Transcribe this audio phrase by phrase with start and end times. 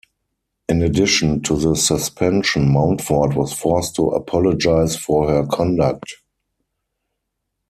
[0.67, 6.15] In addition to the suspension Mountford was forced to apologise for her conduct.